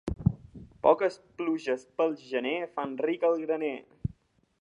Poques 0.85 1.17
pluges 1.41 1.83
pel 2.01 2.15
gener 2.21 2.55
fan 2.79 2.95
ric 3.09 3.27
el 3.29 3.37
graner. 3.45 3.75